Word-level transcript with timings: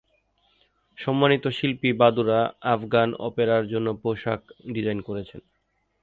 সম্মানিত 0.97 1.43
শিল্পী 1.57 1.89
বাদুরা 1.93 2.39
আফগান 2.73 3.09
অপেরার 3.19 3.63
জন্য 3.67 3.87
পোশাক 4.03 4.41
ডিজাইন 4.73 4.99
করেছেন। 5.01 5.41